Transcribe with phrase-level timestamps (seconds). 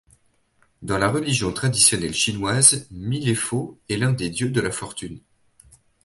[0.81, 5.21] Dans la religion traditionnelle chinoise, Milefo est l'un des Dieux de la fortune.